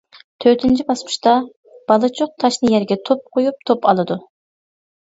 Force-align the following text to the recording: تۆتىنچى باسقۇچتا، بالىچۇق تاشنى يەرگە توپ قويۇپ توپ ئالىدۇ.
تۆتىنچى 0.43 0.85
باسقۇچتا، 0.87 1.35
بالىچۇق 1.93 2.35
تاشنى 2.45 2.73
يەرگە 2.75 2.99
توپ 3.07 3.25
قويۇپ 3.37 3.65
توپ 3.71 3.89
ئالىدۇ. 3.93 4.21